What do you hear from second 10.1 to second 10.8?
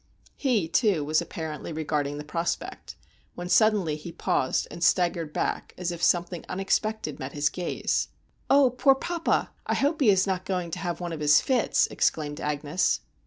not going to